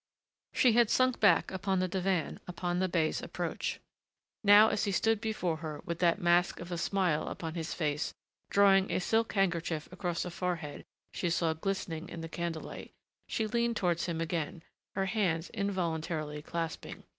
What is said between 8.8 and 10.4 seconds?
a silk handkerchief across a